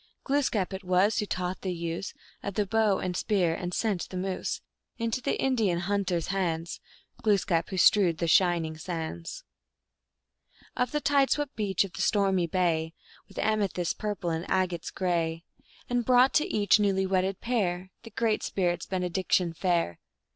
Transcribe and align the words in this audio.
Glooskap 0.23 0.73
it 0.73 0.83
was 0.83 1.19
who 1.19 1.27
taught 1.27 1.61
the 1.61 1.71
use 1.71 2.15
Of 2.41 2.55
the 2.55 2.65
bow 2.65 2.97
and 2.97 3.13
the 3.13 3.19
spear, 3.19 3.53
and 3.53 3.71
sent 3.71 4.09
the 4.09 4.17
moose 4.17 4.61
Into 4.97 5.21
the 5.21 5.39
Indian 5.39 5.81
hunter 5.81 6.17
s 6.17 6.29
hands; 6.29 6.79
Glooskap 7.21 7.69
who 7.69 7.77
strewed 7.77 8.17
the 8.17 8.27
shining 8.27 8.77
sands 8.79 9.43
Of 10.75 10.91
the 10.91 11.01
tide 11.01 11.29
swept 11.29 11.55
beach 11.55 11.83
of 11.83 11.93
the 11.93 12.01
stormy 12.01 12.47
bay 12.47 12.95
With 13.27 13.37
amethysts 13.37 13.93
purple 13.93 14.31
and 14.31 14.49
agates 14.49 14.89
gray, 14.89 15.43
And 15.87 16.03
brought 16.03 16.33
to 16.33 16.47
each 16.51 16.79
newly 16.79 17.05
wedded 17.05 17.39
pair 17.39 17.91
The 18.01 18.09
Great 18.09 18.41
Spirit 18.41 18.81
s 18.81 18.87
benediction 18.87 19.53
fair. 19.53 19.99